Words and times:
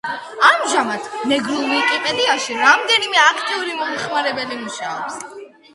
ამჟამად, 0.47 1.09
მეგრულ 1.31 1.61
ვიკიპედიაში 1.73 2.57
რამდენიმე 2.65 3.21
აქტიური 3.27 3.79
მომხმარებელი 3.85 4.61
მუშაობს. 4.65 5.25